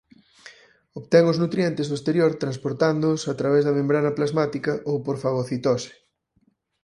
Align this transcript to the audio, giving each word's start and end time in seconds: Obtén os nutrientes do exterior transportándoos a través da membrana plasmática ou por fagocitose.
Obtén 0.99 1.23
os 1.31 1.39
nutrientes 1.43 1.87
do 1.87 1.97
exterior 1.99 2.31
transportándoos 2.43 3.21
a 3.33 3.35
través 3.39 3.63
da 3.63 3.77
membrana 3.79 4.15
plasmática 4.17 4.73
ou 4.89 4.95
por 5.05 5.15
fagocitose. 5.23 5.91